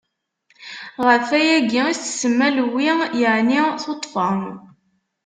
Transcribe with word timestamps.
Ɣef 1.07 1.25
wayagi 1.31 1.81
i 1.89 1.95
s-tsemma 1.99 2.47
Lewwi, 2.57 2.89
yeɛni 3.21 3.61
tuṭṭfa. 3.83 4.27